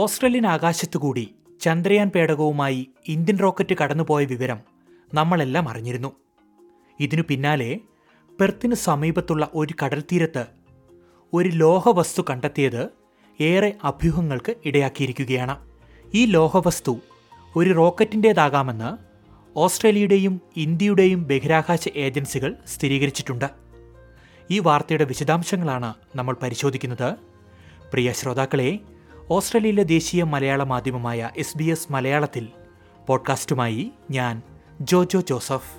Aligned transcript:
Australian 0.00 0.46
ആകാശത്തുകൂടി 0.46 1.34
ചന്ദ്രയാൻ 1.60 2.08
പേടകവുമായി 2.08 2.90
Indian 3.08 3.38
rocket 3.38 3.76
കടന്നുപോയ 3.82 4.24
വിവരം 4.24 4.58
നമ്മളെല്ലാം 5.14 5.68
അറിഞ്ഞിരുന്നു. 5.68 6.12
ഇതിനു 7.00 7.22
പിന്നാലെ 7.28 7.80
പെർത്തിന് 8.40 8.74
സമീപത്തുള്ള 8.74 9.50
ഒരു 9.54 9.74
കടൽത്തീരത്ത് 9.84 10.46
ഒരു 11.32 11.48
ലോഹവസ്തു 11.48 12.22
കണ്ടെത്തിയത് 12.30 12.88
ഏറെ 13.40 13.74
അഭ്യൂഹങ്ങൾക്ക് 13.84 14.54
ഇടയാക്കിയിരിക്കുകയാണ്. 14.64 15.68
ഈ 16.14 16.26
ലോഹവസ്തു 16.26 16.98
ഒരു 17.56 17.70
റോക്കറ്റിന്റേതാകാമെന്ന് 17.70 18.90
ഓസ്ട്രേലിയയുടെയും 19.58 20.40
ഇന്ത്യയുടെയും 20.56 21.26
ബഹിരാകാശ 21.26 21.88
ഏജൻസികൾ 21.96 22.56
സ്ഥിരീകരിച്ചിട്ടുണ്ട്. 22.66 23.50
ഈ 24.50 24.58
വാർത്തയുടെ 24.58 25.04
വിശദാംശങ്ങളാണ് 25.04 25.94
നമ്മൾ 26.16 26.36
പരിശോധിക്കുന്നത്. 26.42 27.12
പ്രിയ 27.92 28.12
ശ്രോതാക്കളെ 28.12 28.78
ഓസ്ട്രേലിയയിലെ 29.30 29.82
ദേശീയ 29.82 30.22
മലയാള 30.22 30.62
മാധ്യമമായ 30.62 31.30
എസ് 31.36 31.58
ബി 31.58 31.64
എസ് 31.64 31.92
മലയാളത്തിൽ 31.92 32.48
പോഡ്കാസ്റ്റുമായി 33.06 33.90
ഞാൻ 34.10 34.42
ജോജോ 34.80 35.20
ജോസഫ്. 35.20 35.76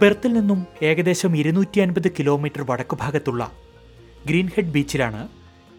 പെർത്തിൽ 0.00 0.32
നിന്നും 0.32 0.66
ഏകദേശം 0.82 1.36
ഇരുന്നൂറ്റി 1.36 1.80
അൻപത് 1.80 2.10
കിലോമീറ്റർ 2.10 2.62
വടക്കു 2.70 2.96
ഭാഗത്തുള്ള 3.00 3.50
ഗ്രീൻഹെഡ് 4.26 4.70
ബീച്ചിലാണ് 4.70 5.28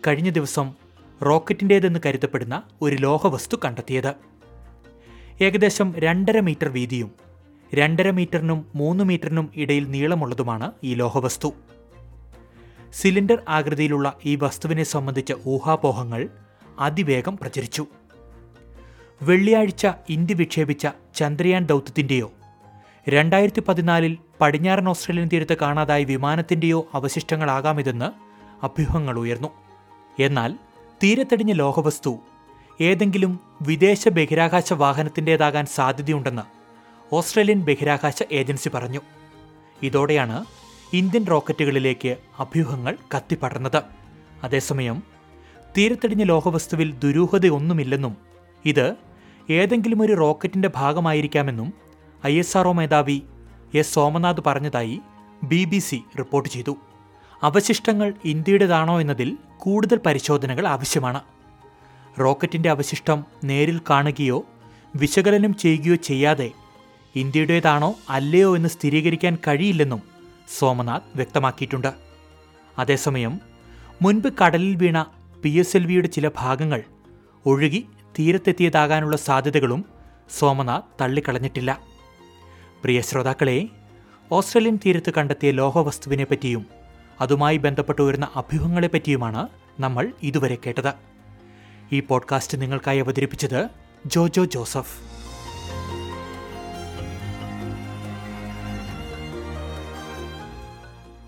കഴിഞ്ഞ 0.08 0.30
ദിവസം 0.30 0.74
റോക്കറ്റിന്റേതെന്ന് 1.26 2.00
കരുതപ്പെടുന്ന 2.06 2.64
ഒരു 2.82 2.96
ലോഹവസ്തു 2.96 3.58
കണ്ടെത്തിയത്. 3.66 4.14
ഏകദേശം 5.42 5.94
രണ്ടര 5.98 6.40
മീറ്റർ 6.40 6.70
വീതിയും 6.70 7.12
രണ്ടര 7.76 8.10
മീറ്ററിനും 8.10 8.66
മൂന്ന് 8.76 9.04
മീറ്ററിനും 9.04 9.50
ഇടയിൽ 9.56 9.90
നീളമുള്ളതുമാണ് 9.90 10.72
ഈ 10.84 10.94
ലോഹവസ്തു. 10.94 11.54
സിലിണ്ടർ 12.94 13.42
ആകൃതിയിലുള്ള 13.50 14.14
ഈ 14.26 14.36
വസ്തുവിനെ 14.36 14.84
സംബന്ധിച്ച 14.84 15.34
ഊഹാപോഹങ്ങൾ 15.48 16.30
അതിവേഗം 16.80 17.38
പ്രചരിച്ചു. 17.38 17.88
വെള്ളിയാഴ്ച 19.22 19.88
ഇന്ത്യ 20.10 20.36
വിക്ഷേപിച്ച 20.36 20.88
ചന്ദ്രയാൻ 21.16 21.66
ദൗത്യത്തിന്റെയോ 21.66 22.32
രണ്ടായിരത്തി 23.10 23.60
പതിനാലിൽ 23.60 24.18
പടിഞ്ഞാറൻ 24.42 24.90
ഓസ്ട്രേലിയൻ 24.90 25.30
തീരത്ത് 25.34 25.58
കാണാതായ 25.58 26.04
വിമാനത്തിന്റെയോ 26.04 26.88
അവശിഷ്ടങ്ങളാകാമിതെന്ന് 26.94 28.10
അഭ്യൂഹങ്ങൾ 28.66 29.20
ഉയർന്നു. 29.20 29.48
എന്നാൽ 30.20 30.58
തീരത്തടിഞ്ഞ 31.04 31.52
ലോഹവസ്തു 31.52 32.20
ഏതെങ്കിലും 32.82 33.40
വിദേശ 33.62 34.08
ബഹിരാകാശ 34.08 34.74
വാഹനത്തിന്റേതാകാൻ 34.74 35.66
സാധ്യതയുണ്ടെന്ന് 35.66 36.42
ഓസ്ട്രേലിയൻ 37.16 37.60
ബഹിരാകാശ 37.60 38.24
ഏജൻസി 38.32 38.70
പറഞ്ഞു. 38.70 39.02
ഇതോടെയാണ് 39.84 40.46
ഇന്ത്യൻ 40.94 41.28
റോക്കറ്റുകളിലേക്ക് 41.28 42.18
അഭ്യൂഹങ്ങൾ 42.40 42.98
കത്തിപ്പടർന്നത്. 43.16 43.84
അതേസമയം 44.44 45.04
തീരത്തടിഞ്ഞ 45.78 46.24
ലോഹവസ്തുവിൽ 46.24 46.92
ദുരൂഹതയൊന്നുമില്ലെന്നും 47.04 48.18
ഇത് 48.66 48.96
ഏതെങ്കിലും 49.50 50.02
ഒരു 50.02 50.14
റോക്കറ്റിന്റെ 50.14 50.70
ഭാഗമായിരിക്കാമെന്നും 50.76 51.74
ഐ 52.26 52.40
എസ് 52.40 52.58
ആർഒ 52.58 52.72
മേധാവി 52.72 53.22
എസ് 53.74 53.94
സോമനാഥ് 53.94 54.44
പറഞ്ഞതായി 54.46 55.00
ബി 55.44 55.64
ബി 55.64 55.78
സി 55.78 56.04
റിപ്പോർട്ട് 56.20 56.50
ചെയ്തു. 56.50 56.78
അവശിഷ്ടങ്ങൾ 57.44 58.14
ഇന്ത്യയുടേതാണോ 58.26 59.02
എന്നതിൽ 59.02 59.38
കൂടുതൽ 59.58 60.00
പരിശോധനകൾ 60.06 60.68
ആവശ്യമാണ്. 60.68 61.22
റോക്കറ്റിന്റെ 62.20 62.70
അവശിഷ്ടം 62.70 63.26
നേരിൽ 63.44 63.82
കാണുകയോ 63.90 64.46
വിശകലനം 64.96 65.56
ചെയ്യുകയോ 65.56 65.96
ചെയ്യാതെ 65.96 66.52
ഇന്ത്യയുടേതാണോ 67.16 67.96
അല്ലയോ 68.10 68.56
എന്ന് 68.56 68.70
സ്ഥിരീകരിക്കാൻ 68.70 69.38
കഴിയില്ലെന്നും 69.48 70.02
സോമനാഥ് 70.58 71.02
വ്യക്തമാക്കിയിട്ടുണ്ട്. 71.16 71.94
അതേസമയം 72.80 73.42
മുൻപ് 74.02 74.28
കടലിൽ 74.44 74.76
വീണ 74.76 75.06
പി 75.44 75.50
എസ് 75.50 75.78
എൽ 75.78 75.86
വിയുടെ 75.86 76.08
ചില 76.08 76.32
ഭാഗങ്ങൾ 76.38 76.84
ഒഴുകി 77.46 77.88
തീരത്തെത്തിയതാകാനുള്ള 78.20 79.18
സാധ്യതകളും 79.18 79.86
സോമനാഥ് 80.40 80.82
തള്ളിക്കളഞ്ഞിട്ടില്ല. 81.02 81.82
പ്രിയ 82.84 83.02
ശ്രോതാക്കളെ 83.02 83.70
ഓസ്ട്രേലിയൻ 84.32 84.80
തീരത്ത് 84.86 85.14
കണ്ടെത്തിയ 85.18 85.52
ലോഹവസ്തുവിനെ 85.52 86.24
പറ്റിയും 86.24 86.66
അതുമായി 87.22 87.58
ബന്ധപ്പെട്ട് 87.58 88.02
വരുന്ന 88.02 88.28
അഭ്യൂഹങ്ങളെപ്പറ്റിയുമാണ് 88.36 89.48
നമ്മൾ 89.80 90.12
ഇതുവരെ 90.24 90.58
കേട്ടത്. 90.66 90.94
ഈ 91.92 92.00
പോഡ്കാസ്റ്റ് 92.00 92.62
നിങ്ങൾക്കായി 92.62 93.00
അവതരിപ്പിച്ചത് 93.00 93.70
ജോജോ 94.06 94.46
ജോസഫ്. 94.46 95.11